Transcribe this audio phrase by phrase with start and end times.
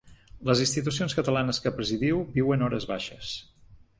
[0.49, 3.31] Les institucions catalanes que presidiu viuen hores baixes.